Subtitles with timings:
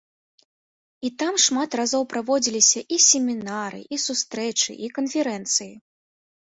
[1.09, 5.73] І там шмат разоў праводзіліся і семінары, і сустрэчы, і канферэнцыі.